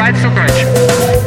[0.00, 1.19] right so much.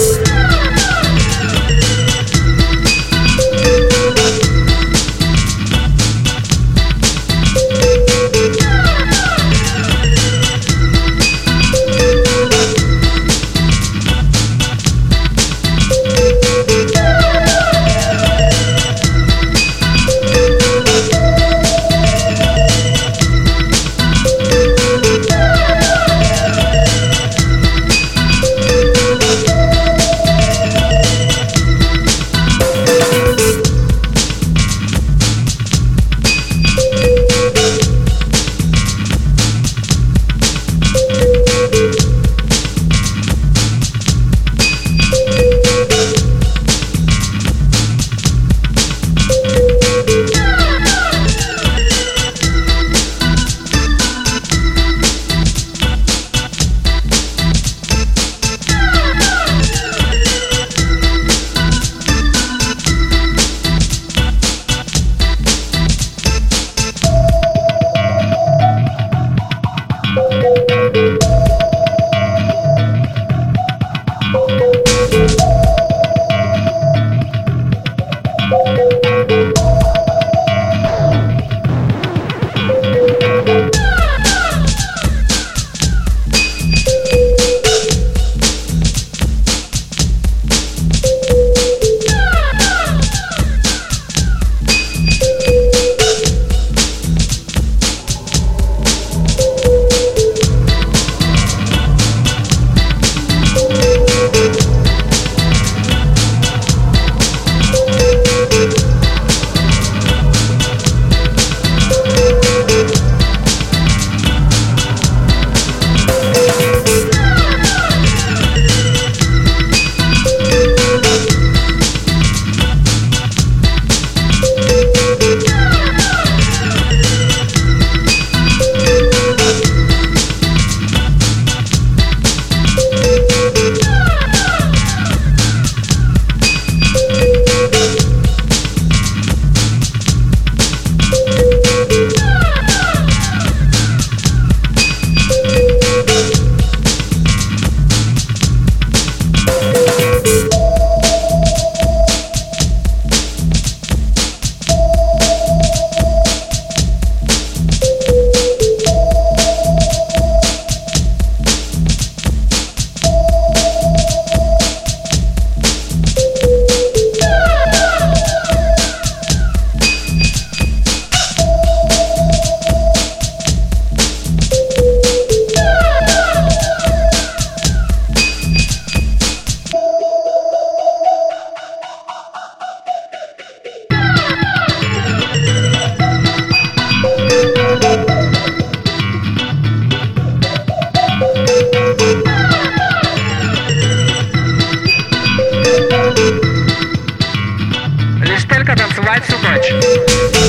[198.65, 200.42] Völker tanzen weit zu Deutsch.